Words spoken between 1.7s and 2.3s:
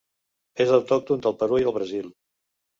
el Brasil.